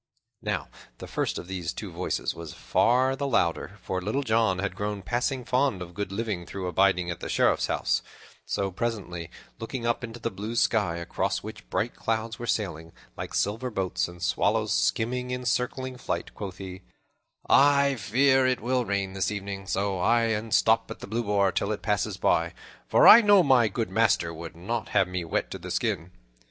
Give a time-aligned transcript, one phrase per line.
[0.41, 4.75] Now the first of these two voices was far the louder, for Little John had
[4.75, 8.01] grown passing fond of good living through abiding at the Sheriff's house;
[8.43, 9.29] so, presently,
[9.59, 14.07] looking up into the blue sky, across which bright clouds were sailing like silver boats,
[14.07, 16.81] and swallows skimming in circling flight, quoth he,
[17.47, 21.21] "I fear me it will rain this evening, so I'll e'en stop at the Blue
[21.25, 22.55] Boar till it passes by,
[22.87, 26.09] for I know my good master would not have me wet to the skin."